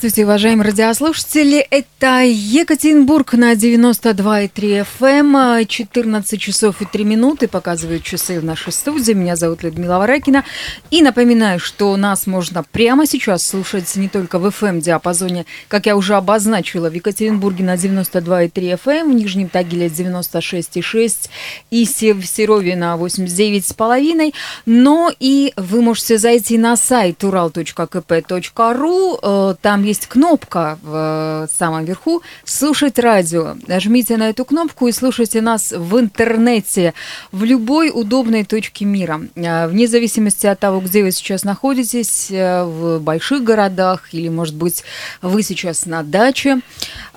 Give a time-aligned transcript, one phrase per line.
[0.00, 1.58] Здравствуйте, уважаемые радиослушатели.
[1.58, 5.66] Это Екатеринбург на 92,3 FM.
[5.66, 9.12] 14 часов и 3 минуты показывают часы в нашей студии.
[9.12, 10.46] Меня зовут Людмила Варакина.
[10.90, 16.14] И напоминаю, что нас можно прямо сейчас слушать не только в FM-диапазоне, как я уже
[16.14, 21.28] обозначила, в Екатеринбурге на 92,3 FM, в Нижнем Тагиле 96,6
[21.70, 24.32] и в Серове на 89,5.
[24.64, 28.30] Но и вы можете зайти на сайт ural.kp.ru
[29.60, 33.56] там есть кнопка в самом верху «Слушать радио».
[33.66, 36.94] Нажмите на эту кнопку и слушайте нас в интернете
[37.32, 39.20] в любой удобной точке мира.
[39.36, 44.54] А, вне зависимости от того, где вы сейчас находитесь, э, в больших городах или, может
[44.54, 44.84] быть,
[45.22, 46.60] вы сейчас на даче.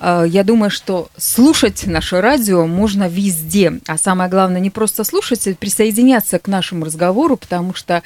[0.00, 3.80] Я думаю, что слушать наше радио можно везде.
[3.86, 8.02] А самое главное, не просто слушать, а присоединяться к нашему разговору, потому что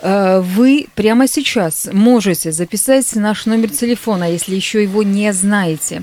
[0.00, 6.02] э, вы прямо сейчас можете записать наш номер телефона, если еще его не знаете.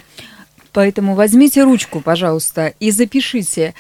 [0.76, 3.74] Поэтому возьмите ручку, пожалуйста, и запишите.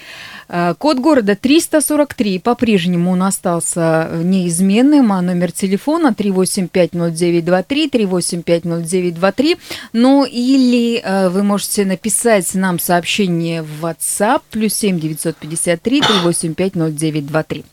[0.48, 9.58] Э, код города 343 по-прежнему он остался неизменным, а номер телефона 3850923, 3850923.
[9.92, 17.66] Ну или э, вы можете написать нам сообщение в WhatsApp плюс 7 953 3850923.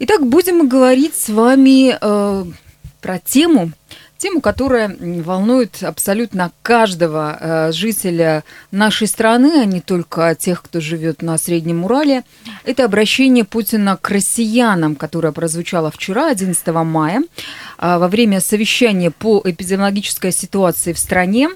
[0.00, 2.44] Итак, будем говорить с вами э,
[3.00, 3.70] про тему,
[4.26, 11.22] Тему, которая волнует абсолютно каждого э, жителя нашей страны, а не только тех, кто живет
[11.22, 12.24] на Среднем Урале,
[12.64, 17.22] это обращение Путина к россиянам, которое прозвучало вчера, 11 мая,
[17.78, 21.50] э, во время совещания по эпидемиологической ситуации в стране.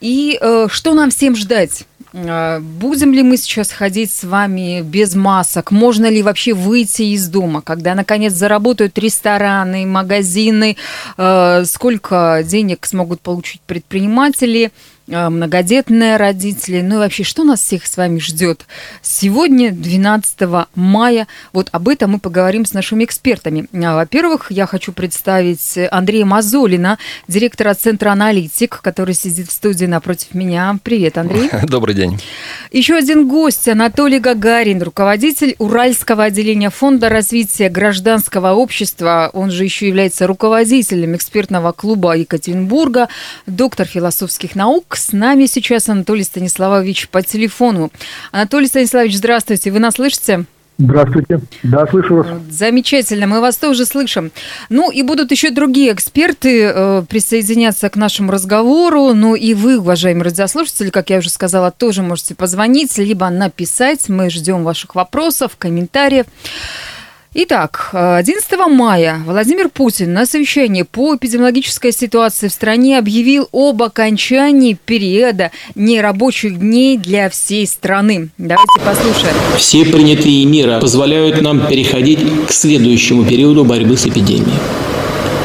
[0.00, 1.86] И э, что нам всем ждать?
[2.12, 5.70] А, будем ли мы сейчас ходить с вами без масок?
[5.70, 10.76] Можно ли вообще выйти из дома, когда наконец заработают рестораны, магазины?
[11.16, 14.72] А, сколько денег смогут получить предприниматели?
[15.10, 18.66] Э, многодетные родители, ну и вообще, что нас всех с вами ждет
[19.02, 21.26] сегодня, 12 мая?
[21.52, 23.66] Вот об этом мы поговорим с нашими экспертами.
[23.72, 30.32] А, во-первых, я хочу представить Андрея Мазолина, директора Центра «Аналитик», который сидит в студии напротив
[30.34, 30.78] меня.
[30.82, 31.50] Привет, Андрей.
[31.64, 32.20] Добрый день.
[32.70, 39.30] Еще один гость, Анатолий Гагарин, руководитель Уральского отделения Фонда развития гражданского общества.
[39.32, 43.08] Он же еще является руководителем экспертного клуба Екатеринбурга,
[43.46, 47.90] доктор философских наук, с нами сейчас Анатолий Станиславович по телефону.
[48.32, 49.70] Анатолий Станиславович, здравствуйте.
[49.70, 50.44] Вы нас слышите?
[50.80, 51.40] Здравствуйте.
[51.62, 52.26] Да, слышу вас.
[52.48, 54.32] Замечательно, мы вас тоже слышим.
[54.70, 59.12] Ну и будут еще другие эксперты э, присоединяться к нашему разговору.
[59.12, 64.08] Ну и вы, уважаемые радиослушатели, как я уже сказала, тоже можете позвонить, либо написать.
[64.08, 66.24] Мы ждем ваших вопросов, комментариев.
[67.32, 74.76] Итак, 11 мая Владимир Путин на совещании по эпидемиологической ситуации в стране объявил об окончании
[74.84, 78.30] периода нерабочих дней для всей страны.
[78.36, 79.36] Давайте послушаем.
[79.56, 82.18] Все принятые меры позволяют нам переходить
[82.48, 84.58] к следующему периоду борьбы с эпидемией.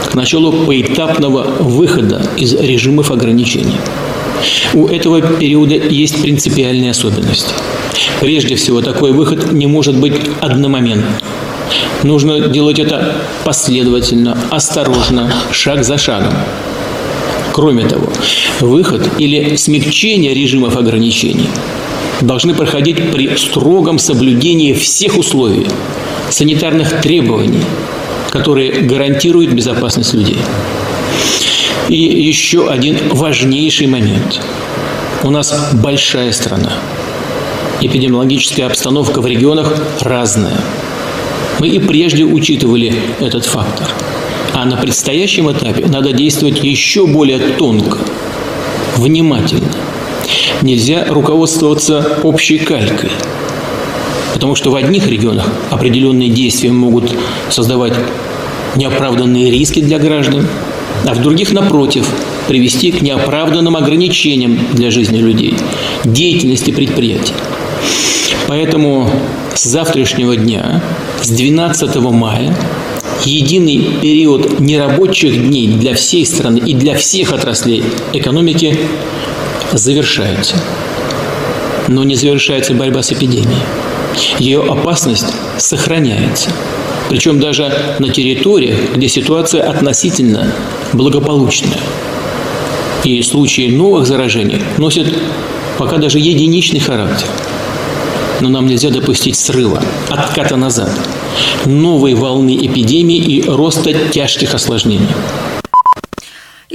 [0.10, 3.78] К началу поэтапного выхода из режимов ограничений.
[4.74, 7.54] У этого периода есть принципиальные особенности.
[8.22, 11.14] Прежде всего, такой выход не может быть одномоментным
[12.04, 16.34] Нужно делать это последовательно, осторожно, шаг за шагом.
[17.52, 18.08] Кроме того,
[18.60, 21.50] выход или смягчение режимов ограничений
[22.22, 25.68] должны проходить при строгом соблюдении всех условий,
[26.30, 27.64] санитарных требований,
[28.30, 30.38] которые гарантируют безопасность людей.
[31.88, 34.42] И еще один важнейший момент.
[35.24, 36.74] У нас большая страна.
[37.82, 40.60] Эпидемиологическая обстановка в регионах разная–
[41.60, 43.88] мы и прежде учитывали этот фактор.
[44.54, 47.98] А на предстоящем этапе надо действовать еще более тонко,
[48.96, 49.72] внимательно.
[50.62, 53.12] Нельзя руководствоваться общей калькой.
[54.34, 57.14] Потому что в одних регионах определенные действия могут
[57.50, 57.94] создавать
[58.76, 60.48] неоправданные риски для граждан,
[61.06, 62.08] а в других, напротив,
[62.48, 65.56] привести к неоправданным ограничениям для жизни людей,
[66.04, 67.34] деятельности предприятий.
[68.48, 69.10] Поэтому
[69.56, 70.82] с завтрашнего дня,
[71.22, 72.56] с 12 мая,
[73.24, 78.78] единый период нерабочих дней для всей страны и для всех отраслей экономики
[79.72, 80.58] завершается.
[81.88, 83.62] Но не завершается борьба с эпидемией.
[84.40, 86.50] Ее опасность сохраняется.
[87.10, 90.52] Причем даже на территориях, где ситуация относительно
[90.94, 91.80] благополучная.
[93.04, 95.08] И случаи новых заражений носят
[95.78, 97.28] пока даже единичный характер–
[98.42, 100.92] но нам нельзя допустить срыва, отката назад,
[101.66, 105.10] новой волны эпидемии и роста тяжких осложнений.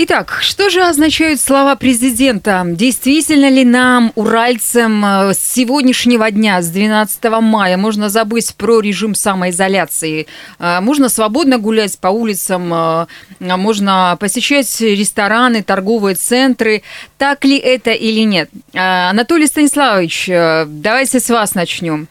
[0.02, 2.62] Итак, что же означают слова президента?
[2.64, 9.14] Действительно ли нам, уральцам, э, с сегодняшнего дня, с 12 мая, можно забыть про режим
[9.14, 10.26] самоизоляции?
[10.58, 13.06] Э, можно свободно гулять по улицам, э,
[13.40, 16.82] можно посещать рестораны, торговые центры.
[17.18, 18.48] Так ли это или нет?
[18.72, 20.28] Анатолий Станиславович,
[20.66, 22.08] давайте с вас начнем.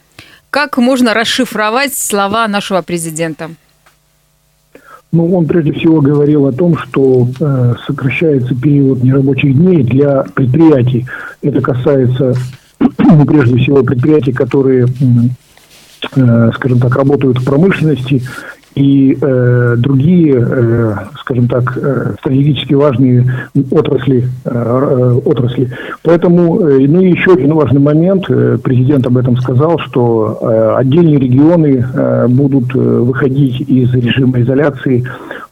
[0.51, 3.49] Как можно расшифровать слова нашего президента?
[5.11, 11.07] Ну, он прежде всего говорил о том, что э, сокращается период нерабочих дней для предприятий.
[11.41, 12.35] Это касается
[12.79, 14.85] ну, прежде всего предприятий, которые,
[16.15, 18.21] э, скажем так, работают в промышленности
[18.79, 23.25] и э, другие, э, скажем так, э, стратегически важные
[23.71, 25.69] отрасли, э, э, отрасли.
[26.01, 30.75] Поэтому, э, ну и еще один важный момент, э, президент об этом сказал, что э,
[30.77, 35.03] отдельные регионы э, будут э, выходить из режима изоляции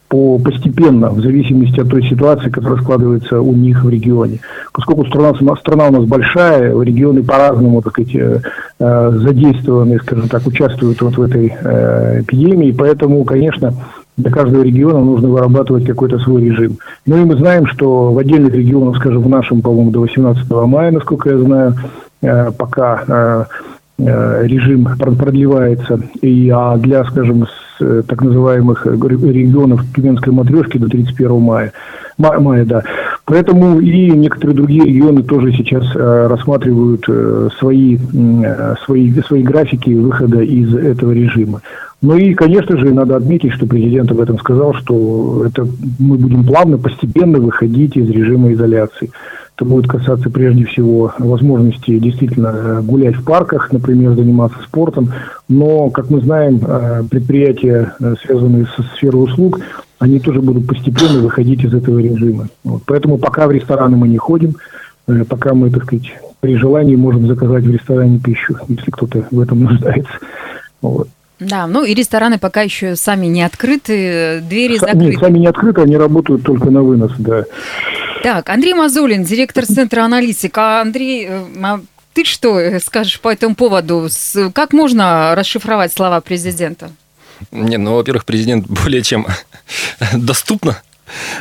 [0.07, 4.39] по, постепенно, в зависимости от той ситуации, которая складывается у них в регионе.
[4.71, 11.01] Поскольку страна, страна у нас большая, регионы по-разному, так сказать, э, задействованы, скажем так, участвуют
[11.01, 13.73] вот в этой э, эпидемии, поэтому, конечно,
[14.15, 16.77] для каждого региона нужно вырабатывать какой-то свой режим.
[17.05, 20.91] Ну и мы знаем, что в отдельных регионах, скажем, в нашем, по-моему, до 18 мая,
[20.91, 21.75] насколько я знаю,
[22.21, 23.47] э, пока
[23.99, 27.47] режим продлевается, и, а для, скажем,
[27.79, 31.73] так называемых регионов Тюменской матрешки до 31 мая.
[32.17, 32.83] Мая, мая, да.
[33.25, 39.91] Поэтому и некоторые другие регионы тоже сейчас э, рассматривают э, свои, э, свои, свои графики
[39.91, 41.61] выхода из этого режима.
[42.01, 45.67] Ну и, конечно же, надо отметить, что президент об этом сказал, что это
[45.99, 49.11] мы будем плавно, постепенно выходить из режима изоляции.
[49.57, 55.11] Это будет касаться прежде всего возможности действительно э, гулять в парках, например, заниматься спортом.
[55.49, 59.59] Но, как мы знаем, э, предприятия, э, связанные со сферой услуг,
[59.97, 62.49] они тоже будут постепенно выходить из этого режима.
[62.63, 62.83] Вот.
[62.85, 64.57] Поэтому пока в рестораны мы не ходим,
[65.27, 69.63] пока мы, так сказать, при желании можем заказать в ресторане пищу, если кто-то в этом
[69.63, 70.13] нуждается.
[70.83, 71.07] Вот.
[71.39, 75.05] Да, ну и рестораны пока еще сами не открыты, двери закрыты.
[75.05, 77.43] Нет, сами не открыты, они работают только на вынос, да.
[78.23, 80.81] Так, Андрей Мазулин, директор Центра аналитика.
[80.81, 81.81] Андрей, э, а
[82.13, 84.09] ты что скажешь по этому поводу?
[84.53, 86.91] Как можно расшифровать слова президента?
[87.51, 89.27] Не, ну, во-первых, президент более чем
[90.13, 90.81] доступно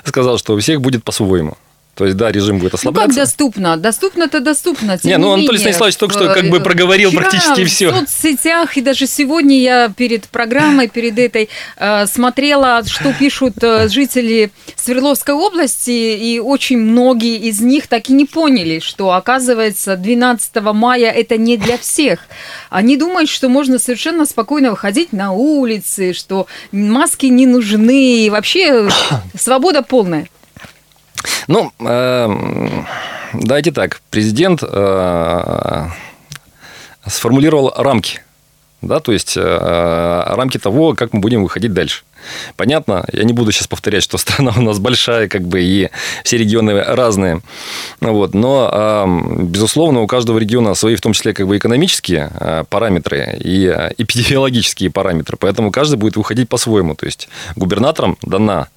[0.05, 1.57] сказал, что у всех будет по-своему.
[1.97, 3.09] То есть, да, режим будет ослабляться.
[3.09, 3.77] Ну, как доступно?
[3.79, 4.99] Доступно-то доступно.
[4.99, 7.91] Тем не, ну, Анатолий Станиславович только что как бы проговорил практически все.
[7.91, 11.49] в соцсетях, и даже сегодня я перед программой, перед этой,
[11.79, 18.13] э, смотрела, что пишут э, жители Свердловской области, и очень многие из них так и
[18.13, 22.21] не поняли, что, оказывается, 12 мая это не для всех.
[22.69, 28.87] Они думают, что можно совершенно спокойно выходить на улицы, что маски не нужны, и вообще
[29.35, 30.29] свобода полная.
[31.49, 32.29] Ну, э,
[33.33, 34.01] давайте так.
[34.11, 35.87] Президент э,
[37.07, 38.21] сформулировал рамки.
[38.83, 42.05] Да, то есть э, рамки того, как мы будем выходить дальше.
[42.57, 45.91] Понятно, я не буду сейчас повторять, что страна у нас большая, как бы, и
[46.25, 47.41] все регионы разные.
[48.01, 49.07] Вот, но,
[49.41, 53.93] безусловно, у каждого региона свои, в том числе, как бы, экономические а, параметры и а,
[53.97, 55.37] эпидемиологические параметры.
[55.39, 56.95] Поэтому каждый будет выходить по-своему.
[56.95, 58.69] То есть, губернаторам дана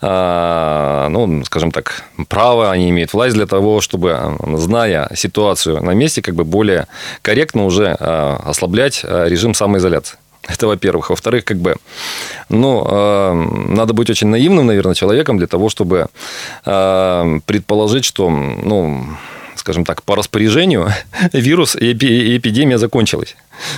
[0.00, 6.22] а, ну, скажем так, право, они имеют власть для того, чтобы, зная ситуацию на месте,
[6.22, 6.86] как бы более
[7.20, 10.19] корректно уже ослаблять режим самоизоляции.
[10.48, 11.10] Это во-первых.
[11.10, 11.76] Во-вторых, как бы,
[12.48, 13.34] ну, э,
[13.68, 16.06] надо быть очень наивным, наверное, человеком для того, чтобы
[16.64, 19.04] э, предположить, что, ну,
[19.56, 20.88] скажем так, по распоряжению
[21.32, 23.36] вирус и эпидемия закончилась.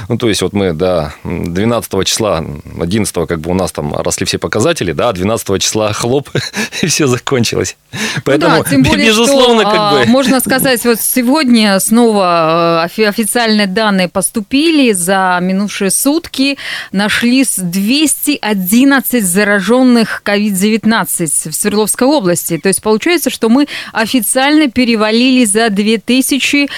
[0.09, 2.45] Ну, то есть, вот мы до 12 числа,
[2.81, 6.31] 11 как бы у нас там росли все показатели, да, 12 числа хлоп,
[6.83, 7.77] и все закончилось.
[8.25, 10.03] Поэтому, ну да, тем более, безусловно, что, как бы...
[10.03, 16.57] А, можно сказать, вот сегодня снова э, официальные данные поступили за минувшие сутки.
[16.93, 22.59] Нашлись 211 зараженных COVID-19 в Свердловской области.
[22.59, 26.69] То есть, получается, что мы официально перевалили за 2000,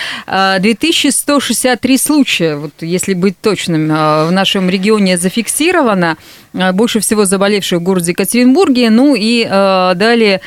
[0.59, 2.57] 2163 э, случая.
[2.57, 6.17] Вот если быть точным, э, в нашем регионе зафиксировано
[6.53, 10.41] э, больше всего заболевших в городе Екатеринбурге, ну и э, далее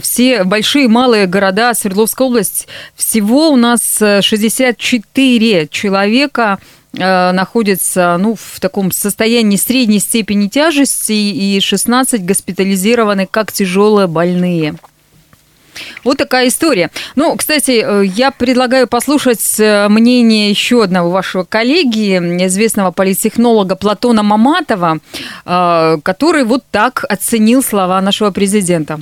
[0.00, 2.66] все большие и малые города Свердловской области.
[2.94, 6.58] Всего у нас 64 человека
[6.92, 14.76] находятся ну, в таком состоянии средней степени тяжести и 16 госпитализированы как тяжелые больные.
[16.04, 16.90] Вот такая история.
[17.16, 24.22] Ну, кстати, э, я предлагаю послушать э, мнение еще одного вашего коллеги, известного политтехнолога Платона
[24.22, 24.98] Маматова,
[25.44, 28.98] э, который вот так оценил слова нашего президента.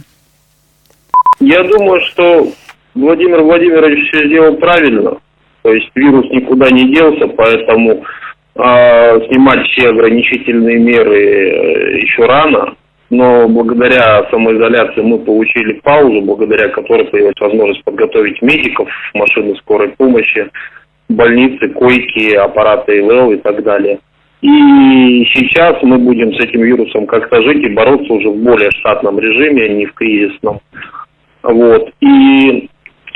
[1.40, 2.52] Я думаю, что
[2.94, 5.18] Владимир Владимирович все сделал правильно.
[5.62, 8.04] То есть вирус никуда не делся, поэтому
[8.54, 12.74] э, снимать все ограничительные меры еще рано.
[13.14, 20.50] Но благодаря самоизоляции мы получили паузу, благодаря которой появилась возможность подготовить медиков, машины скорой помощи,
[21.08, 24.00] больницы, койки, аппараты ИЛЛ и так далее.
[24.40, 29.20] И сейчас мы будем с этим вирусом как-то жить и бороться уже в более штатном
[29.20, 30.60] режиме, а не в кризисном.
[31.44, 31.90] Вот.
[32.00, 32.68] И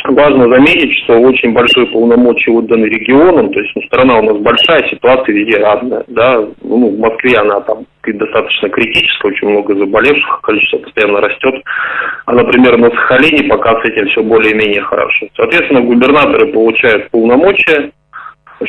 [0.05, 4.89] важно заметить, что очень большие полномочия отданы регионам, то есть ну, страна у нас большая,
[4.89, 10.79] ситуация везде разная, да, ну, в Москве она там достаточно критическая, очень много заболевших, количество
[10.79, 11.63] постоянно растет,
[12.25, 15.27] а, например, на Сахалине пока с этим все более-менее хорошо.
[15.37, 17.91] Соответственно, губернаторы получают полномочия,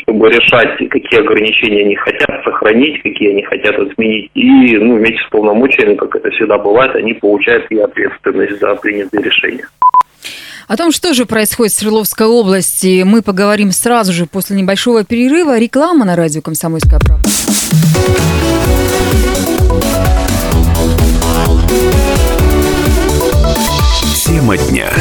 [0.03, 4.29] чтобы решать, какие ограничения они хотят сохранить, какие они хотят отменить.
[4.35, 9.23] И ну, вместе с полномочиями, как это всегда бывает, они получают и ответственность за принятые
[9.23, 9.65] решения.
[10.69, 15.57] О том, что же происходит в Свердловской области, мы поговорим сразу же после небольшого перерыва.
[15.57, 17.27] Реклама на радио «Комсомольская правда».
[24.23, 24.93] Тема дня.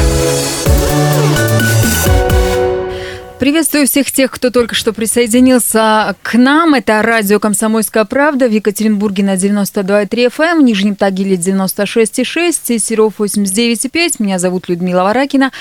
[3.39, 6.73] Приветствую всех тех, кто только что присоединился к нам.
[6.73, 12.79] Это радио «Комсомольская правда» в Екатеринбурге на 92,3 FM, эм, в Нижнем Тагиле 96,6 и
[12.79, 14.15] Серов 89,5.
[14.19, 15.53] Меня зовут Людмила Варакина.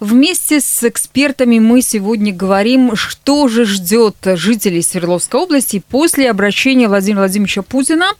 [0.00, 7.20] Вместе с экспертами мы сегодня говорим, что же ждет жителей Свердловской области после обращения Владимира
[7.20, 8.12] Владимировича Путина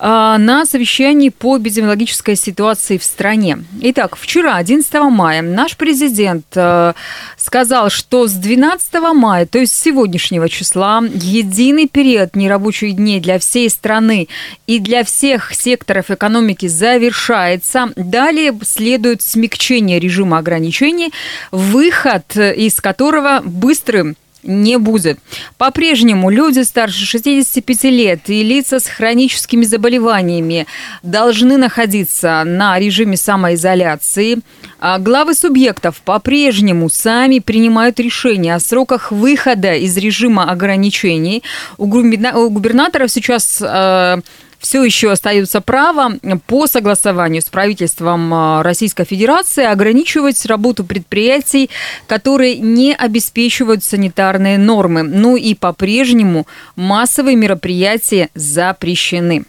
[0.00, 3.58] на совещании по эпидемиологической ситуации в стране.
[3.82, 6.94] Итак, вчера, 11 мая, наш президент э,
[7.36, 13.38] сказал, что с 12 мая, то есть с сегодняшнего числа, единый период нерабочих дней для
[13.38, 14.28] всей страны
[14.66, 17.92] и для всех секторов экономики завершается.
[17.96, 21.12] Далее следует смягчение режима ограничений,
[21.50, 25.18] выход из которого быстрым не будет.
[25.58, 30.66] По-прежнему люди старше 65 лет и лица с хроническими заболеваниями
[31.02, 34.38] должны находиться на режиме самоизоляции.
[34.78, 41.42] А главы субъектов по-прежнему сами принимают решения о сроках выхода из режима ограничений.
[41.76, 44.20] У губернаторов сейчас э,
[44.60, 46.12] все еще остается право
[46.46, 51.70] по согласованию с правительством а, Российской Федерации ограничивать работу предприятий,
[52.06, 55.02] которые не обеспечивают санитарные нормы.
[55.02, 59.44] Ну и по-прежнему массовые мероприятия запрещены.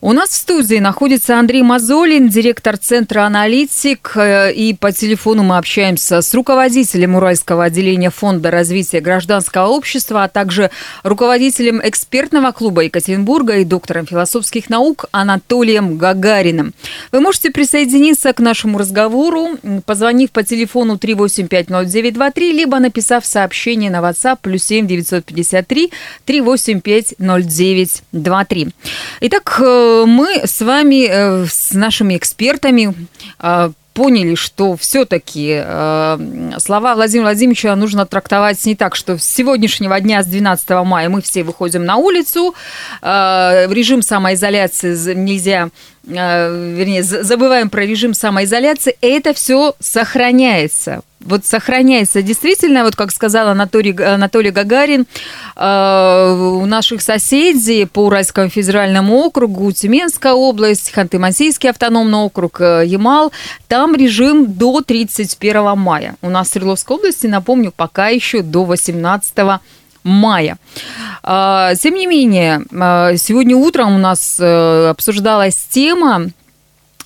[0.00, 5.58] У нас в студии находится Андрей Мазолин, директор Центра «Аналитик», э, и по телефону мы
[5.58, 10.70] общаемся с руководителем Уральского отделения Фонда развития гражданского общества, а также
[11.02, 16.74] руководителем экспертного клуба Екатеринбурга и доктором философских наук Анатолием Гагариным.
[17.10, 24.38] Вы можете присоединиться к нашему разговору, позвонив по телефону 3850923, либо написав сообщение на WhatsApp
[24.42, 25.90] плюс 7 953
[26.24, 28.68] 385 0923.
[29.22, 32.94] Итак, э, мы с вами, э, с нашими экспертами
[33.40, 39.98] э, поняли, что все-таки э, слова Владимира Владимировича нужно трактовать не так, что с сегодняшнего
[39.98, 42.54] дня, с 12 мая, мы все выходим на улицу,
[43.02, 45.70] э, режим самоизоляции нельзя
[46.08, 53.92] вернее, забываем про режим самоизоляции, это все сохраняется вот сохраняется действительно, вот как сказал Анатолий,
[53.92, 55.06] Анатолий Гагарин,
[55.56, 63.32] э, у наших соседей по Уральскому федеральному округу, Тюменская область, Ханты-Мансийский автономный округ, э, Ямал,
[63.66, 66.14] там режим до 31 мая.
[66.22, 69.60] У нас в Свердловской области, напомню, пока еще до 18 мая.
[71.22, 76.30] Э, тем не менее, э, сегодня утром у нас обсуждалась тема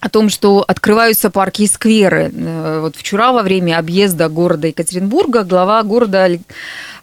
[0.03, 2.33] о том, что открываются парки и скверы.
[2.35, 6.29] Э, вот вчера во время объезда города Екатеринбурга глава города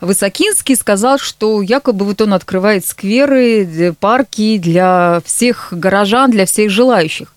[0.02, 6.70] Высокинский сказал, что якобы вот он открывает скверы, э, парки для всех горожан, для всех
[6.72, 7.34] желающих.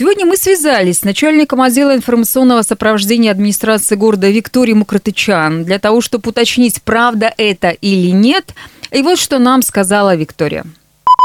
[0.00, 6.30] Сегодня мы связались с начальником отдела информационного сопровождения администрации города Викторией Мукротычан для того, чтобы
[6.30, 8.54] уточнить, правда это или нет.
[8.92, 10.62] И вот что нам сказала Виктория.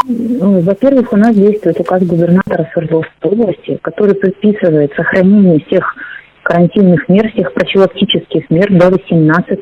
[0.07, 5.95] Ну, во-первых, у нас действует указ губернатора Свердловской области, который предписывает сохранение всех
[6.41, 9.59] карантинных мер, всех профилактических мер до 18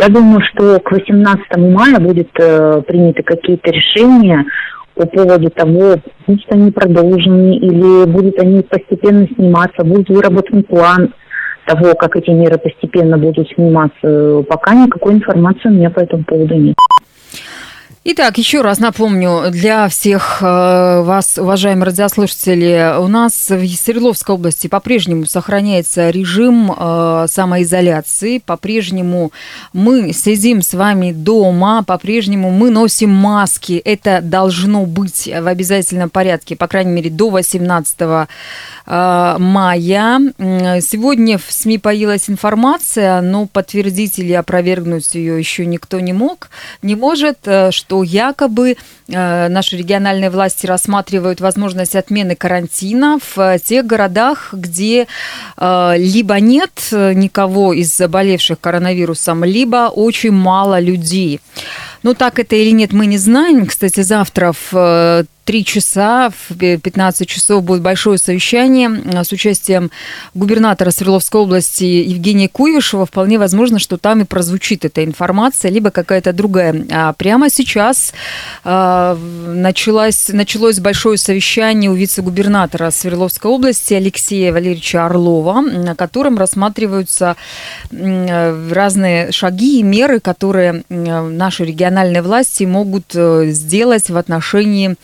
[0.00, 4.44] Я думаю, что к 18 мая будет э, приняты какие-то решения
[4.98, 5.94] по поводу того,
[6.26, 11.14] будут они продолжены или будут они постепенно сниматься, будет выработан план
[11.66, 14.42] того, как эти меры постепенно будут сниматься.
[14.48, 16.74] Пока никакой информации у меня по этому поводу нет.
[18.04, 24.68] Итак, еще раз напомню для всех э, вас, уважаемые радиослушатели, у нас в Свердловской области
[24.68, 29.32] по-прежнему сохраняется режим э, самоизоляции, по-прежнему
[29.72, 36.54] мы сидим с вами дома, по-прежнему мы носим маски, это должно быть в обязательном порядке,
[36.54, 40.20] по крайней мере, до 18 э, мая.
[40.80, 46.48] Сегодня в СМИ появилась информация, но подтвердить или опровергнуть ее еще никто не мог,
[46.80, 47.38] не может,
[47.70, 48.76] что что якобы
[49.08, 55.06] э, наши региональные власти рассматривают возможность отмены карантина в э, тех городах, где
[55.56, 61.40] э, либо нет никого из заболевших коронавирусом, либо очень мало людей.
[62.02, 63.66] Ну, так это или нет, мы не знаем.
[63.66, 69.90] Кстати, завтра в 3 часа, в 15 часов будет большое совещание а, с участием
[70.34, 73.06] губернатора Свердловской области Евгения Куйвышева.
[73.06, 76.84] Вполне возможно, что там и прозвучит эта информация, либо какая-то другая.
[76.92, 78.12] А прямо сейчас
[78.62, 87.36] а, началось, началось большое совещание у вице-губернатора Свердловской области Алексея Валерьевича Орлова, на котором рассматриваются
[87.90, 94.96] разные шаги и меры, которые наши региональные власти могут э, сделать в отношении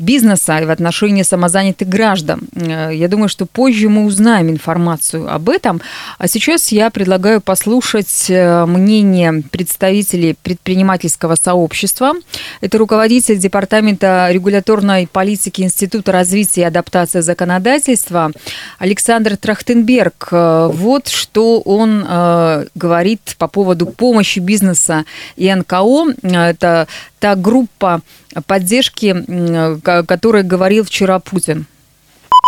[0.00, 2.40] бизнеса и в отношении самозанятых граждан.
[2.54, 5.80] Э, я думаю, что позже мы узнаем информацию об этом.
[6.18, 12.14] А сейчас я предлагаю послушать э, мнение представителей предпринимательского сообщества.
[12.60, 18.32] Это руководитель Департамента регуляторной политики Института развития и адаптации законодательства
[18.78, 20.28] Александр Трахтенберг.
[20.32, 22.00] Э, вот что он
[22.74, 25.04] говорит по поводу помощи бизнеса
[25.36, 26.14] и НКО.
[26.22, 26.88] Это
[27.20, 28.00] та группа
[28.46, 29.14] поддержки,
[29.86, 31.66] о которой говорил вчера Путин?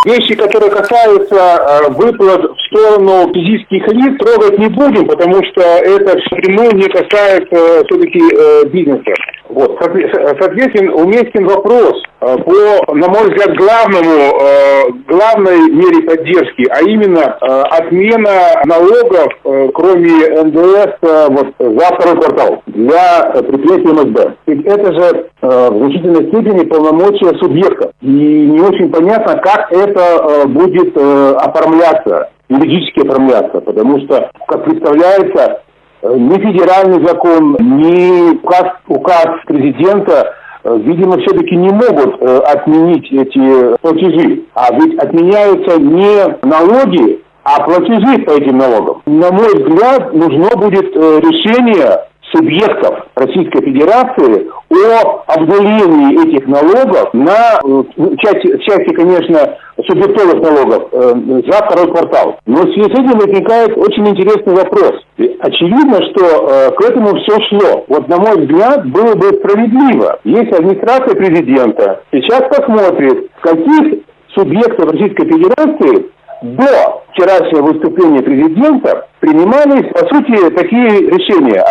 [0.04, 6.18] Вещи, которые касаются э, выплат в сторону физических лиц, трогать не будем, потому что это
[6.30, 9.14] прямую не касается э, все-таки э, бизнеса.
[9.54, 9.78] Вот.
[9.80, 17.37] Соответственно, уместен вопрос э, по, на мой взгляд, главному, э, главной мере поддержки, а именно
[17.40, 19.29] э, отмена налогов,
[19.74, 20.96] кроме НДС,
[21.29, 24.35] вот, за второй квартал для предприятий МСБ.
[24.46, 27.92] Ведь это же в значительной степени полномочия субъекта.
[28.00, 35.62] И не очень понятно, как это будет оформляться, юридически оформляться, потому что, как представляется,
[36.02, 40.34] ни федеральный закон, ни указ, указ президента
[40.64, 44.42] э, видимо, все-таки не могут э, отменить эти платежи.
[44.54, 49.02] А ведь отменяются не налоги, а платежи по этим налогам.
[49.06, 57.61] На мой взгляд, нужно будет э, решение субъектов Российской Федерации о обнулении этих налогов на
[57.62, 61.14] в части, части конечно, субъектовых налогов э,
[61.51, 62.38] за второй квартал.
[62.47, 64.92] Но в связи с этим возникает очень интересный вопрос.
[65.40, 67.85] Очевидно, что э, к этому все шло.
[67.88, 74.03] Вот, на мой взгляд, было бы справедливо, если администрация президента сейчас посмотрит, в каких
[74.35, 76.12] субъектов Российской Федерации
[76.42, 81.62] до вчерашнего выступления президента принимались, по сути, такие решения,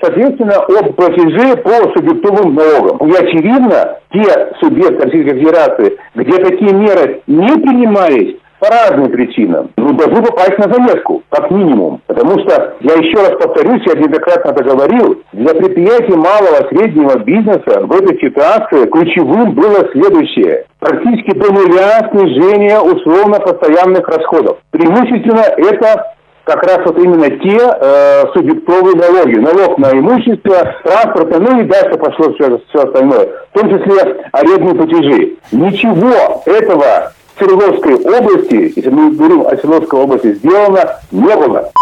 [0.00, 3.08] соответственно, об платеже по субъектовым налогам.
[3.08, 9.94] И очевидно, те субъекты Российской Федерации, где такие меры не принимались, по разным причинам, ну,
[9.94, 12.00] должны попасть на заметку, как минимум.
[12.06, 17.80] Потому что, я еще раз повторюсь, я неоднократно это говорил, для предприятий малого среднего бизнеса
[17.86, 20.66] в этой ситуации ключевым было следующее.
[20.78, 24.58] Практически до нуля снижение условно-постоянных расходов.
[24.70, 29.36] Преимущественно это как раз вот именно те э, субъектовые налоги.
[29.36, 33.28] Налог на имущество, транспорт, ну и дальше пошло все, все остальное.
[33.52, 35.34] В том числе арендные платежи.
[35.52, 41.72] Ничего этого Свердловской области, если мы говорим о Свердловской области, сделано не было.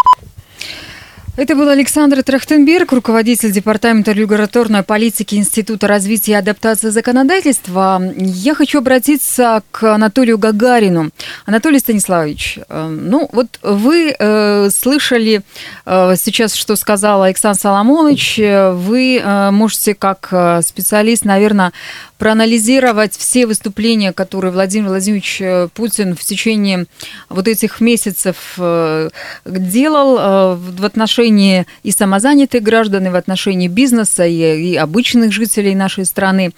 [1.38, 8.02] Это был Александр Трахтенберг, руководитель Департамента регуляторной политики Института развития и адаптации законодательства.
[8.16, 11.10] Я хочу обратиться к Анатолию Гагарину.
[11.46, 15.42] Анатолий Станиславович, э, ну вот вы э, слышали
[15.86, 18.38] э, сейчас, что сказал Александр Соломонович.
[18.74, 21.72] Вы э, можете как э, специалист, наверное,
[22.18, 26.86] проанализировать все выступления, которые Владимир Владимирович э, Путин в течение
[27.28, 28.58] вот этих месяцев
[29.46, 36.04] делал в отношении и самозанятых граждан, и в отношении бизнеса, и, и обычных жителей нашей
[36.04, 36.52] страны.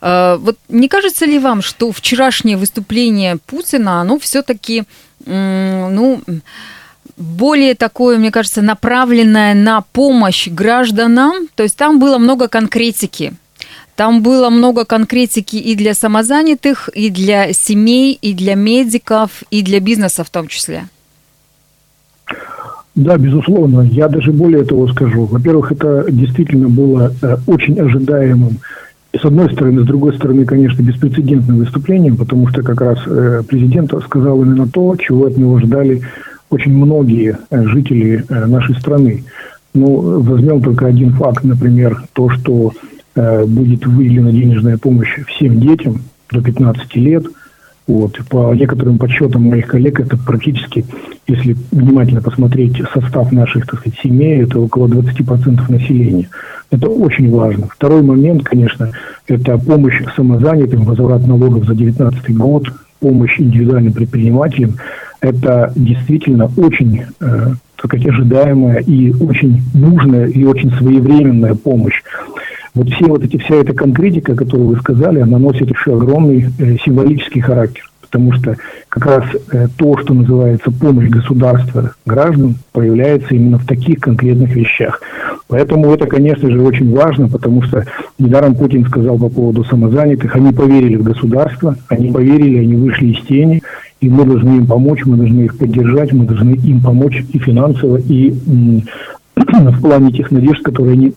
[0.00, 4.84] Вот не кажется ли вам, что вчерашнее выступление Путина, оно все-таки,
[5.24, 6.20] ну,
[7.16, 13.34] более такое, мне кажется, направленное на помощь гражданам, то есть там было много конкретики,
[13.94, 19.80] там было много конкретики и для самозанятых, и для семей, и для медиков, и для
[19.80, 20.88] бизнеса в том числе.
[22.96, 23.82] Да, безусловно.
[23.82, 25.26] Я даже более того скажу.
[25.26, 28.58] Во-первых, это действительно было э, очень ожидаемым
[29.14, 33.92] с одной стороны, с другой стороны, конечно, беспрецедентным выступлением, потому что как раз э, президент
[34.04, 36.02] сказал именно то, чего от него ждали
[36.50, 39.24] очень многие э, жители нашей страны.
[39.72, 42.72] Ну, возьмем только один факт, например, то, что
[43.14, 47.24] будет выделена денежная помощь всем детям до 15 лет–
[47.86, 48.18] вот.
[48.28, 50.84] По некоторым подсчетам моих коллег, это практически,
[51.28, 56.28] если внимательно посмотреть состав наших так сказать, семей, это около 20% населения.
[56.70, 57.68] Это очень важно.
[57.68, 58.90] Второй момент, конечно,
[59.28, 62.66] это помощь самозанятым, возврат налогов за 2019 год,
[62.98, 64.74] помощь индивидуальным предпринимателям.
[65.20, 72.02] Это действительно очень э, так сказать, ожидаемая и очень нужная и очень своевременная помощь.
[72.76, 76.76] Вот все вот эти, вся эта конкретика, которую вы сказали, она носит еще огромный э,
[76.84, 77.90] символический характер.
[78.02, 78.54] Потому что
[78.90, 85.00] как раз э, то, что называется помощь государства граждан, проявляется именно в таких конкретных вещах.
[85.48, 87.82] Поэтому это, конечно же, очень важно, потому что
[88.18, 93.26] недаром Путин сказал по поводу самозанятых, они поверили в государство, они поверили, они вышли из
[93.26, 93.62] тени,
[94.02, 97.96] и мы должны им помочь, мы должны их поддержать, мы должны им помочь и финансово,
[97.96, 98.34] и
[99.36, 101.14] в плане тех надежд, которые они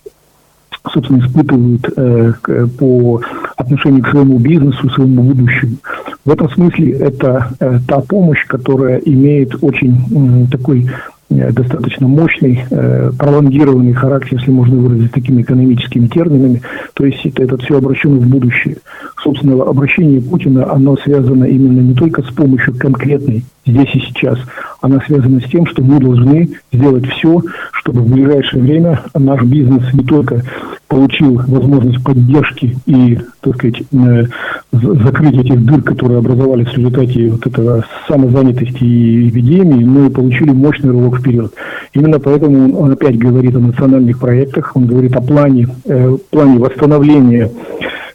[0.93, 2.33] собственно, испытывают э,
[2.77, 3.21] по
[3.55, 5.77] отношению к своему бизнесу, своему будущему.
[6.25, 10.89] В этом смысле это э, та помощь, которая имеет очень э, такой
[11.31, 16.61] Э, достаточно мощный, э, пролонгированный характер, если можно выразить такими экономическими терминами.
[16.95, 18.77] То есть это, это все обращено в будущее.
[19.23, 24.37] Собственно, обращение Путина, оно связано именно не только с помощью конкретной здесь и сейчас,
[24.81, 27.41] она связана с тем, что мы должны сделать все,
[27.73, 30.43] чтобы в ближайшее время наш бизнес не только
[30.87, 34.23] получил возможность поддержки и, так сказать, э,
[34.71, 40.49] закрыть этих дыр, которые образовались в результате вот этого самозанятости и эпидемии, но и получили
[40.49, 41.53] мощный рывок вперед.
[41.93, 47.51] Именно поэтому он опять говорит о национальных проектах, он говорит о плане, э, плане восстановления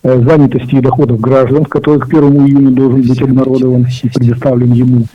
[0.04, 5.06] занятости и доходов граждан, который к 1 июня должен быть обнародован и предоставлен ему.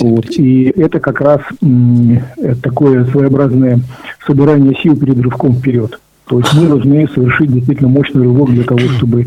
[0.00, 0.26] Вот.
[0.30, 2.20] И это как раз м,
[2.62, 3.80] такое своеобразное
[4.26, 6.00] собирание сил перед рывком вперед.
[6.26, 9.26] То есть мы должны совершить действительно мощный рывок для того, чтобы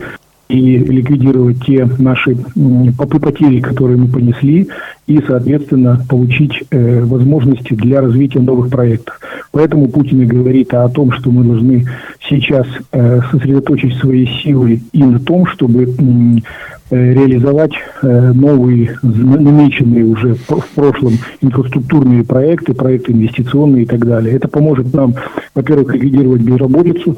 [0.49, 4.67] и ликвидировать те наши потери, которые мы понесли,
[5.08, 9.19] и, соответственно, получить э, возможности для развития новых проектов.
[9.51, 11.86] Поэтому Путин и говорит о том, что мы должны
[12.29, 15.93] сейчас э, сосредоточить свои силы и на том, чтобы
[16.93, 24.36] реализовать э, новые, намеченные уже в прошлом инфраструктурные проекты, проекты инвестиционные и так далее.
[24.36, 25.15] Это поможет нам,
[25.56, 27.17] во-первых, ликвидировать безработицу,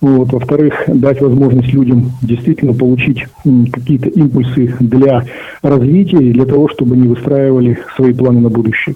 [0.00, 3.24] вот, во-вторых, дать возможность людям действительно получить
[3.72, 5.24] какие-то импульсы для
[5.62, 8.94] развития и для того, чтобы они выстраивали свои планы на будущее.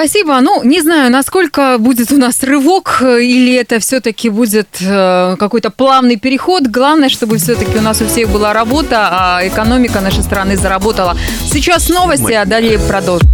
[0.00, 0.40] Спасибо.
[0.40, 5.68] Ну, не знаю, насколько будет у нас рывок, э, или это все-таки будет э, какой-то
[5.68, 6.66] плавный переход.
[6.68, 11.18] Главное, чтобы все-таки у нас у всех была работа, а экономика нашей страны заработала.
[11.52, 13.28] Сейчас новости, а далее продолжим.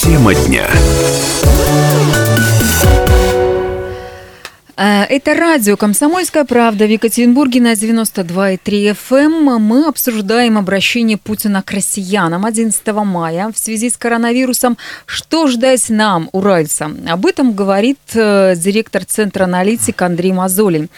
[0.00, 0.68] Тема дня.
[4.76, 9.10] Это радио «Комсомольская правда» в Екатеринбурге на 92,3 FM.
[9.10, 9.62] Эм.
[9.62, 14.76] Мы обсуждаем обращение Путина к россиянам 11 мая в связи с коронавирусом.
[15.06, 16.98] Что ждать нам, уральцам?
[17.08, 20.88] Об этом говорит э, директор Центра аналитик Андрей Мазолин.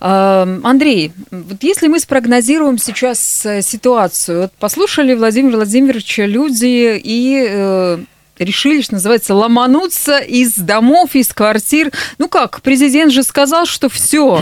[0.00, 7.98] Э, Андрей, вот если мы спрогнозируем сейчас ситуацию, вот послушали Владимира Владимировича люди и
[8.44, 11.92] решили, что называется, ломануться из домов, из квартир.
[12.18, 14.40] Ну как, президент же сказал, что все,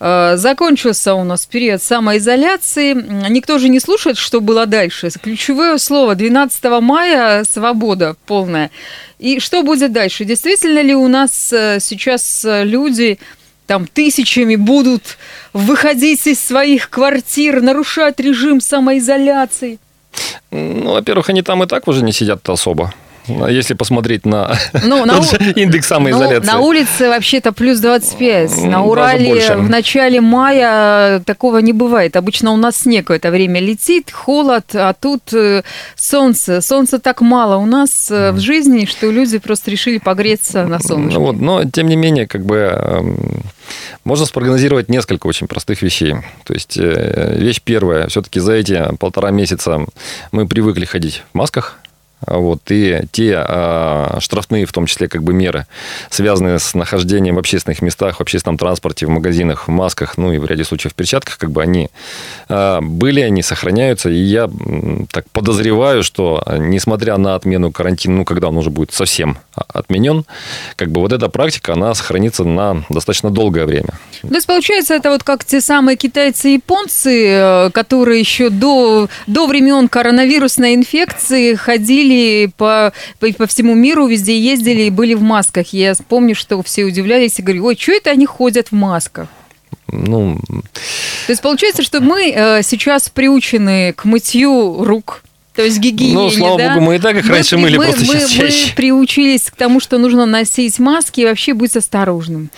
[0.00, 2.94] э, закончился у нас период самоизоляции.
[3.28, 5.10] Никто же не слушает, что было дальше.
[5.22, 8.70] Ключевое слово 12 мая свобода полная.
[9.18, 10.24] И что будет дальше?
[10.24, 13.18] Действительно ли у нас э, сейчас люди
[13.66, 15.16] там тысячами будут
[15.52, 19.78] выходить из своих квартир, нарушать режим самоизоляции?
[20.50, 22.92] Ну, во-первых, они там и так уже не сидят особо.
[23.48, 25.18] Если посмотреть на, ну, на
[25.56, 26.46] индекс самоизоляции.
[26.46, 28.64] Ну, на улице вообще-то плюс 25.
[28.64, 32.16] На Урале в начале мая такого не бывает.
[32.16, 35.62] Обычно у нас снег в это время летит, холод, а тут э,
[35.96, 36.60] солнце.
[36.60, 38.32] Солнца так мало у нас mm.
[38.32, 41.18] в жизни, что люди просто решили погреться на солнце.
[41.18, 43.42] Ну, вот, но, тем не менее, как бы эм,
[44.04, 46.14] можно спрогнозировать несколько очень простых вещей.
[46.44, 48.08] То есть э, вещь первая.
[48.08, 49.84] Все-таки за эти полтора месяца
[50.32, 51.79] мы привыкли ходить в масках
[52.26, 55.66] Вот, и те а, штрафные, в том числе, как бы меры,
[56.10, 60.38] связанные с нахождением в общественных местах, в общественном транспорте, в магазинах, в масках, ну и
[60.38, 61.88] в ряде случаев в перчатках, как бы они
[62.48, 64.10] а, были, они сохраняются.
[64.10, 64.50] И я
[65.10, 70.24] так подозреваю, что несмотря на отмену карантина, ну, когда он уже будет совсем отменен,
[70.76, 73.90] как бы вот эта практика, она сохранится на достаточно долгое время.
[74.22, 79.08] То есть, получается, это вот как те самые китайцы и японцы, э, которые еще до,
[79.26, 82.09] до времен коронавирусной инфекции ходили
[82.56, 85.72] по, по, по всему миру, везде ездили и были в масках.
[85.72, 89.28] Я помню, что все удивлялись и говорили, ой, что это они ходят в масках?
[89.92, 95.22] Ну, То есть, получается, что мы э, сейчас приучены к мытью рук,
[95.54, 96.68] то есть гигиене, Ну, слава да?
[96.74, 98.74] богу, мы и так их раньше при- мыли, мы, просто мы- сейчас мы чаще.
[98.76, 102.50] приучились к тому, что нужно носить маски и вообще быть осторожным.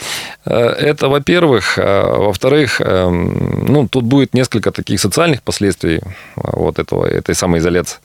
[0.44, 1.78] Э, Это, во-первых.
[1.78, 6.00] А, Во-вторых, эм, ну, тут будет несколько таких социальных последствий
[6.36, 7.98] а, вот этого, этой самоизоляции.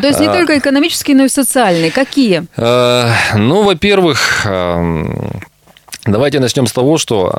[0.00, 0.32] То есть не А.
[0.34, 1.90] только экономические, но и социальные.
[1.90, 2.44] Какие?
[2.56, 5.30] Э, Ну, во-первых, эм,
[6.04, 7.30] давайте начнем с того, что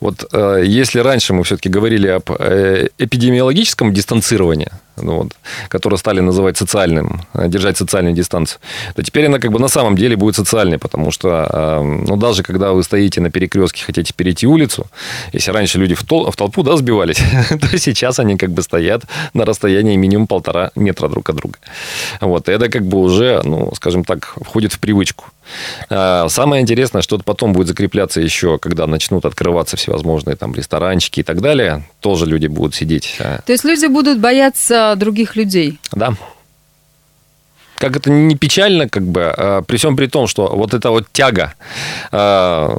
[0.00, 4.70] вот э, если раньше мы все-таки говорили об э, эпидемиологическом дистанцировании,
[5.02, 5.32] вот,
[5.68, 8.60] которое стали называть социальным, э, держать социальную дистанцию,
[8.94, 12.42] то теперь она как бы на самом деле будет социальной, потому что, э, ну, даже
[12.42, 14.86] когда вы стоите на перекрестке, хотите перейти улицу,
[15.32, 17.20] если раньше люди в, тол- в толпу, да, сбивались,
[17.60, 21.58] то сейчас они как бы стоят на расстоянии минимум полтора метра друг от друга.
[22.20, 25.24] Вот, это как бы уже, ну, скажем так, входит в привычку.
[25.90, 31.22] А, Самое интересное, что потом будет закрепляться еще, когда начнут открываться всевозможные там ресторанчики и
[31.22, 33.16] так далее, тоже люди будут сидеть.
[33.20, 35.78] а, То есть люди будут бояться других людей.
[35.92, 36.14] Да.
[37.78, 41.06] Как это не печально, как бы, а, при всем при том, что вот эта вот
[41.12, 41.54] тяга...
[42.12, 42.76] а,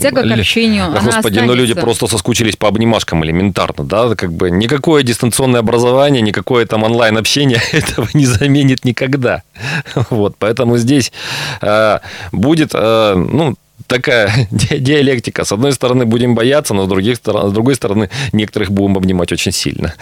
[0.00, 1.82] Тяга к общению, она Господи, ну люди останется.
[1.82, 8.08] просто соскучились по обнимашкам элементарно, да, как бы никакое дистанционное образование, никакое там онлайн-общение этого
[8.14, 9.42] не заменит никогда.
[10.10, 11.12] Вот, поэтому здесь
[11.60, 12.00] а,
[12.32, 13.54] будет, ну,
[13.86, 15.44] такая ди- диалектика.
[15.44, 19.52] С одной стороны будем бояться, но с, других, с другой стороны некоторых будем обнимать очень
[19.52, 19.94] сильно.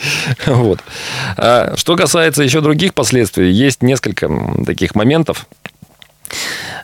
[0.46, 0.80] Вот.
[1.36, 4.30] А Что касается еще других последствий, есть несколько
[4.66, 5.46] таких моментов.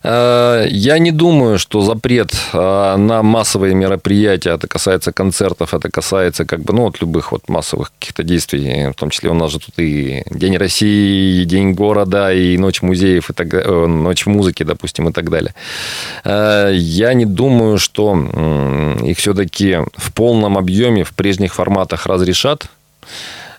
[0.02, 6.44] Э, Я не думаю, что запрет э, на массовые мероприятия, это касается концертов, это касается
[6.44, 9.58] как бы, ну, вот любых вот массовых каких-то действий, в том числе у нас же
[9.58, 14.62] тут и День России, и День города, и Ночь музеев, и так, э, Ночь музыки,
[14.62, 15.54] допустим, и так далее.
[16.24, 18.16] Я не думаю, что
[19.02, 22.68] их все-таки в полном объеме, в прежних форматах разрешат.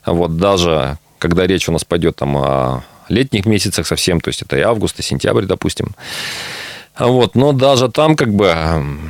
[0.05, 4.57] Вот даже когда речь у нас пойдет там о летних месяцах совсем, то есть это
[4.57, 5.95] и август, и сентябрь, допустим.
[6.97, 8.53] А Вот, но даже там как бы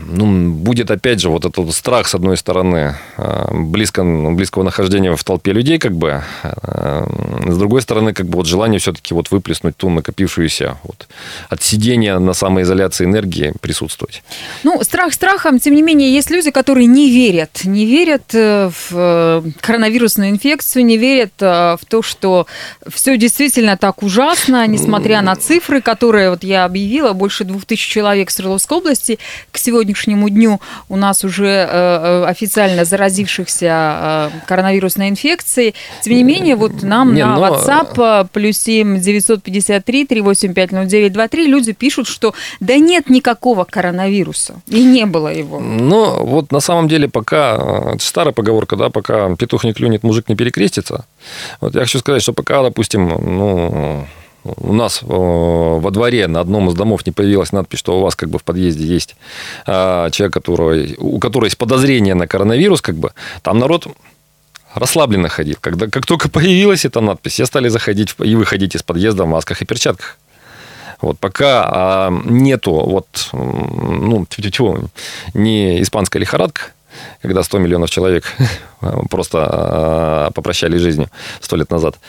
[0.10, 5.23] ну, будет опять же вот этот страх с одной стороны э, близко, близкого нахождения в
[5.23, 7.08] толпе людей как бы, э,
[7.47, 11.08] с другой стороны как бы вот желание все-таки вот выплеснуть ту накопившуюся вот
[11.50, 14.21] от сидения на самоизоляции энергии присутствовать.
[14.63, 17.62] Ну, страх страхом, тем не менее, есть люди, которые не верят.
[17.63, 22.47] Не верят э, в э, коронавирусную инфекцию, не верят э, в то, что
[22.88, 28.30] все действительно так ужасно, несмотря на цифры, которые вот я объявила, больше двух тысяч человек
[28.30, 29.20] в Свердловской области.
[29.52, 30.60] К сегодняшнему дню
[30.90, 35.74] у нас уже э, э, официально заразившихся э, коронавирусной инфекцией.
[36.02, 41.48] Тем не менее, вот нам Не, на но- WhatsApp э, плюс 7 953 385 0923
[41.48, 44.56] люди пишут, что да нет никакого коронавируса.
[44.68, 45.60] И не было его.
[45.60, 50.30] Ну, вот на самом деле пока, это старая поговорка, да, пока петух не клюнет, мужик
[50.30, 51.06] не перекрестится.
[51.62, 54.06] Вот я хочу сказать, что пока, допустим, ну,
[54.57, 58.15] у нас э, во дворе на одном из домов не появилась надпись, что у вас
[58.15, 59.15] как бы в подъезде есть
[59.65, 63.88] а, человек, который, у которого есть подозрение на коронавирус, как бы, там народ
[64.73, 65.57] расслабленно ходил.
[65.62, 69.62] Когда, как только появилась эта надпись, все стали заходить и выходить из подъезда в масках
[69.62, 70.17] и перчатках.
[71.01, 74.89] Вот пока а, нету вот, ну, тьфу-тьфу-тьфу,
[75.36, 76.71] не испанская лихорадка,
[77.21, 78.25] когда 100 миллионов человек
[79.10, 81.10] просто а, попрощались с жизнью
[81.41, 81.99] 100 лет назад.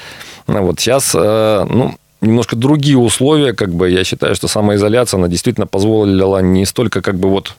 [0.47, 5.67] Вот сейчас, а, ну, немножко другие условия, как бы, я считаю, что самоизоляция, она действительно
[5.67, 7.55] позволила не столько, как бы, вот,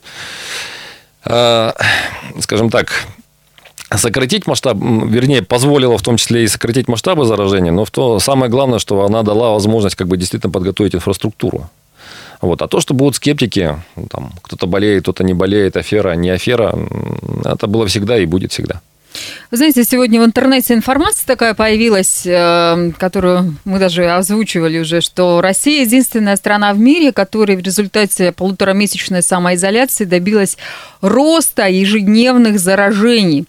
[1.23, 1.73] а,
[2.39, 2.91] скажем так,
[3.95, 8.51] сократить масштаб, вернее, позволила в том числе и сократить масштабы заражения, но в то самое
[8.51, 11.69] главное, что она дала возможность как бы действительно подготовить инфраструктуру.
[12.41, 12.61] Вот.
[12.61, 13.75] А то, что будут скептики,
[14.09, 16.73] там, кто-то болеет, кто-то не болеет, афера, не афера,
[17.43, 18.81] это было всегда и будет всегда.
[19.51, 25.41] Вы знаете, сегодня в интернете информация такая появилась, э, которую мы даже озвучивали уже, что
[25.41, 30.57] Россия единственная страна в мире, которая в результате полуторамесячной самоизоляции добилась
[31.01, 33.45] роста ежедневных заражений.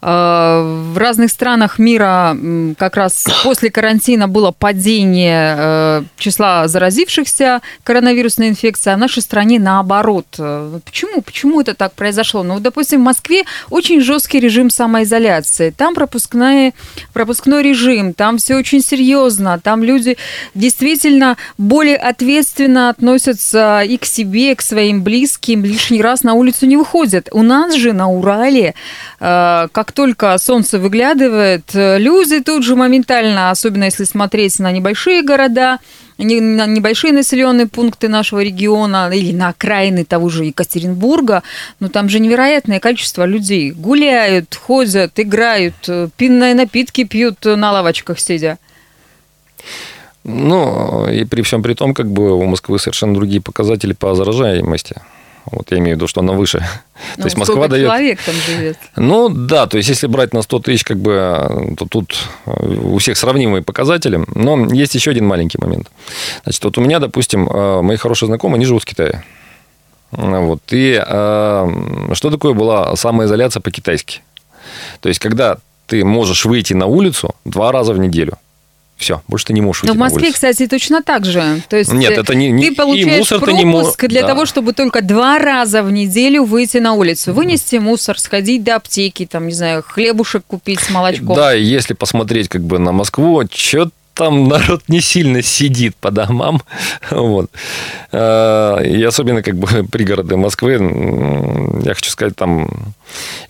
[0.00, 2.36] В разных странах мира
[2.78, 9.58] как раз после карантина было падение э, числа заразившихся коронавирусной инфекцией, а в нашей стране
[9.58, 10.26] наоборот.
[10.84, 11.20] Почему?
[11.22, 12.44] Почему это так произошло?
[12.44, 15.70] Ну, допустим, в Москве очень жесткий режим самоизоляции.
[15.70, 16.74] Там пропускной,
[17.12, 20.16] пропускной режим, там все очень серьезно, там люди
[20.54, 26.66] действительно более ответственно относятся и к себе, и к своим близким, лишний раз на улицу
[26.66, 27.28] не выходят.
[27.32, 28.74] У нас же на Урале,
[29.18, 35.78] э, как только солнце выглядывает, люди тут же моментально, особенно если смотреть на небольшие города,
[36.18, 41.42] на небольшие населенные пункты нашего региона или на окраины того же Екатеринбурга,
[41.80, 48.20] но там же невероятное количество людей гуляют, ходят, играют, э, пинные напитки пьют на лавочках
[48.20, 48.58] сидя.
[50.22, 54.96] Ну, и при всем при том, как бы у Москвы совершенно другие показатели по заражаемости.
[55.50, 56.64] Вот я имею в виду, что она выше.
[57.16, 57.86] Ну, то есть Москва дает...
[57.86, 58.76] человек там живет?
[58.96, 63.16] Ну, да, то есть если брать на 100 тысяч, как бы, то тут у всех
[63.16, 64.20] сравнимые показатели.
[64.34, 65.88] Но есть еще один маленький момент.
[66.42, 69.22] Значит, вот у меня, допустим, э, мои хорошие знакомые, они живут в Китае.
[70.10, 70.60] Вот.
[70.72, 74.22] И э, что такое была самоизоляция по-китайски?
[75.00, 78.38] То есть, когда ты можешь выйти на улицу два раза в неделю–
[78.98, 81.62] все, больше ты не можешь Но в Москве, кстати, точно так же.
[81.68, 83.94] То есть Нет, это не, не ты получаешь пропуск не мож...
[83.96, 84.28] для да.
[84.28, 89.24] того, чтобы только два раза в неделю выйти на улицу, вынести мусор, сходить до аптеки,
[89.24, 91.36] там, не знаю, хлебушек купить с молочком.
[91.36, 96.60] Да, если посмотреть как бы на Москву, что там народ не сильно сидит по домам.
[97.10, 97.50] Вот.
[98.12, 100.72] А, и особенно как бы пригороды Москвы,
[101.84, 102.68] я хочу сказать, там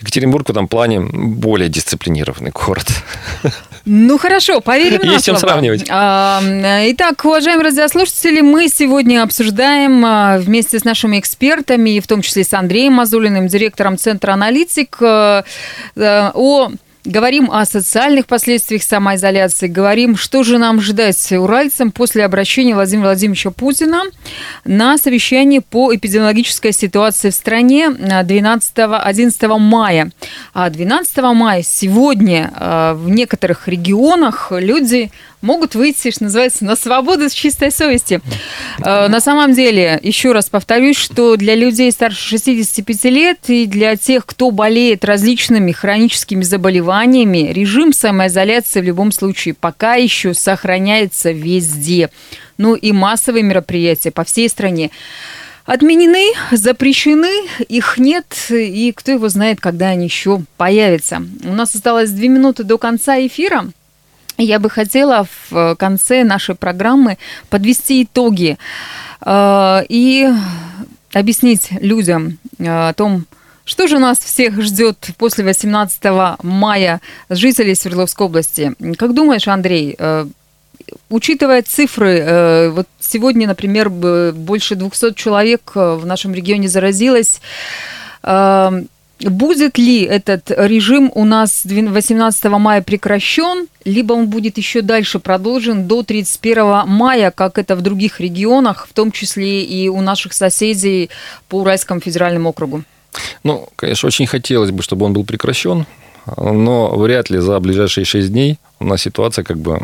[0.00, 2.87] Екатеринбург в этом плане более дисциплинированный город.
[3.90, 5.87] Ну хорошо, поверим на Есть чем сравнивать.
[5.88, 6.42] А,
[6.90, 12.52] итак, уважаемые радиослушатели, мы сегодня обсуждаем а, вместе с нашими экспертами, в том числе с
[12.52, 15.42] Андреем Мазулиным, директором Центра аналитик, э,
[15.96, 16.68] о
[17.09, 23.51] Говорим о социальных последствиях самоизоляции, говорим, что же нам ждать уральцам после обращения Владимира Владимировича
[23.51, 24.03] Путина
[24.66, 30.11] на совещание по эпидемиологической ситуации в стране 12-11 мая.
[30.53, 37.29] А 12 мая сегодня э, в некоторых регионах люди могут выйти, что называется, на свободу
[37.29, 38.20] с чистой совести.
[38.79, 43.96] Э, на самом деле, еще раз повторюсь, что для людей старше 65 лет и для
[43.96, 52.11] тех, кто болеет различными хроническими заболеваниями, режим самоизоляции в любом случае пока еще сохраняется везде.
[52.57, 54.90] Ну и массовые мероприятия по всей стране
[55.68, 57.31] отменены, запрещены,
[57.68, 61.22] их нет, и кто его знает, когда они еще появятся.
[61.44, 63.66] У нас осталось две минуты до конца эфира.
[64.38, 67.18] Я бы хотела в конце нашей программы
[67.51, 68.57] подвести итоги
[69.20, 70.29] э, и
[71.12, 73.27] объяснить людям э, о том,
[73.64, 76.05] что же нас всех ждет после 18
[76.44, 78.74] мая жителей Свердловской области.
[78.96, 80.27] Как думаешь, Андрей, э,
[81.11, 87.40] учитывая цифры, вот сегодня, например, больше 200 человек в нашем регионе заразилось,
[89.20, 95.88] Будет ли этот режим у нас 18 мая прекращен, либо он будет еще дальше продолжен
[95.88, 101.11] до 31 мая, как это в других регионах, в том числе и у наших соседей
[101.48, 102.85] по Уральскому федеральному округу?
[103.42, 105.87] Ну, конечно, очень хотелось бы, чтобы он был прекращен,
[106.37, 109.81] но вряд ли за ближайшие 6 дней у нас ситуация как бы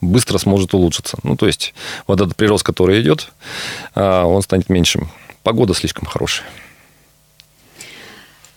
[0.00, 1.18] быстро сможет улучшиться.
[1.22, 1.74] Ну, то есть,
[2.06, 3.32] вот этот прирост, который идет,
[3.94, 5.10] а, он станет меньшим.
[5.42, 6.46] Погода слишком хорошая.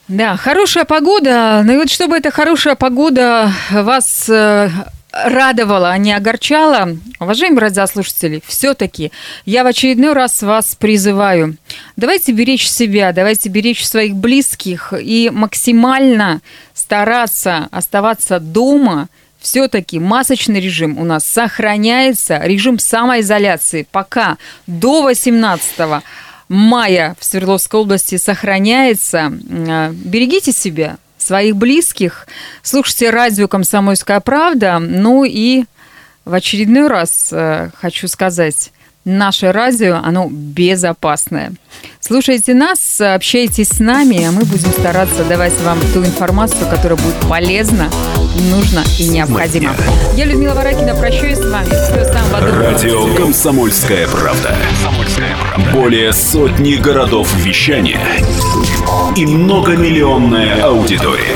[0.07, 1.61] Да, хорошая погода.
[1.63, 4.69] Ну и вот чтобы эта хорошая погода вас э,
[5.13, 9.11] радовала, а не огорчала, уважаемые радиослушатели, все-таки
[9.45, 11.55] я в очередной раз вас призываю.
[11.95, 16.41] Давайте беречь себя, давайте беречь своих близких и максимально
[16.73, 19.07] стараться оставаться дома.
[19.39, 24.37] Все-таки масочный режим у нас сохраняется, режим самоизоляции пока
[24.67, 26.01] до 18
[26.49, 29.32] мая в Свердловской области сохраняется.
[29.49, 32.27] А, берегите себя, своих близких,
[32.62, 34.79] слушайте радио «Комсомольская правда».
[34.79, 35.65] Ну и
[36.25, 38.71] в очередной раз э, хочу сказать,
[39.05, 41.53] наше радио, оно безопасное.
[41.99, 47.15] Слушайте нас, общайтесь с нами, а мы будем стараться давать вам ту информацию, которая будет
[47.29, 47.89] полезна,
[48.49, 49.73] нужна и необходима.
[50.15, 51.69] Я Людмила Варакина, прощаюсь с вами.
[51.69, 52.71] Всего самого доброго.
[52.71, 54.56] Радио «Комсомольская правда».
[55.73, 57.99] Более сотни городов вещания
[59.15, 61.35] и многомиллионная аудитория.